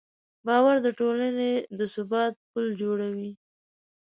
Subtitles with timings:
[0.45, 3.31] باور د ټولنې د ثبات پل جوړوي.